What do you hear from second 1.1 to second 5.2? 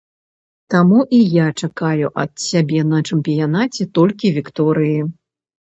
і я чакаю ад сябе на чэмпіянаце толькі вікторыі.